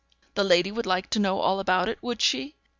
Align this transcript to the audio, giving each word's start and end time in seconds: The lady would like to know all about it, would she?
The 0.33 0.43
lady 0.43 0.71
would 0.71 0.87
like 0.87 1.11
to 1.11 1.19
know 1.19 1.41
all 1.41 1.59
about 1.59 1.87
it, 1.87 2.01
would 2.01 2.23
she? 2.23 2.55